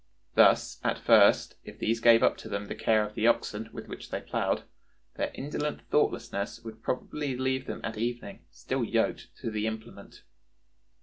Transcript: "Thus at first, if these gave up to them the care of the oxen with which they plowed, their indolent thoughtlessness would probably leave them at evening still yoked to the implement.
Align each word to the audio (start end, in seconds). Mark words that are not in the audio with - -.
"Thus 0.33 0.79
at 0.83 0.97
first, 0.97 1.57
if 1.63 1.77
these 1.77 1.99
gave 1.99 2.23
up 2.23 2.35
to 2.37 2.49
them 2.49 2.65
the 2.65 2.73
care 2.73 3.05
of 3.05 3.13
the 3.13 3.27
oxen 3.27 3.69
with 3.71 3.87
which 3.87 4.09
they 4.09 4.19
plowed, 4.19 4.63
their 5.15 5.29
indolent 5.35 5.83
thoughtlessness 5.91 6.59
would 6.63 6.81
probably 6.81 7.37
leave 7.37 7.67
them 7.67 7.81
at 7.83 7.99
evening 7.99 8.43
still 8.49 8.83
yoked 8.83 9.27
to 9.41 9.51
the 9.51 9.67
implement. 9.67 10.23